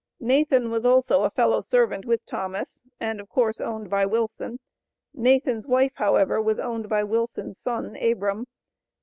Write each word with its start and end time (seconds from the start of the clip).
NATHAN 0.19 0.71
was 0.71 0.83
also 0.83 1.25
a 1.25 1.29
fellow 1.29 1.61
servant 1.61 2.05
with 2.05 2.25
Thomas, 2.25 2.79
and 2.99 3.21
of 3.21 3.29
course 3.29 3.61
owned 3.61 3.87
by 3.87 4.03
Wilson. 4.07 4.57
Nathan's 5.13 5.67
wife, 5.67 5.91
however, 5.97 6.41
was 6.41 6.57
owned 6.57 6.89
by 6.89 7.03
Wilson's 7.03 7.59
son, 7.59 7.95
Abram. 7.97 8.47